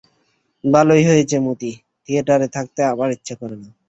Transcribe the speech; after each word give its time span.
ভালোই 0.63 1.03
হয়েছে 1.09 1.35
মতি, 1.39 1.71
থিয়েটারে 2.05 2.47
থাকতে 2.55 2.79
আমার 2.91 3.09
ইচ্ছে 3.15 3.33
করে 3.39 3.55
না। 3.55 3.69